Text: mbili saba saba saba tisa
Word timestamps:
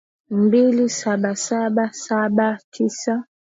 mbili 0.29 0.89
saba 0.89 1.35
saba 1.35 1.93
saba 1.93 2.57
tisa 2.71 3.25